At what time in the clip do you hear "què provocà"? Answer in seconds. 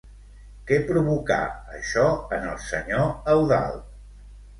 0.69-1.37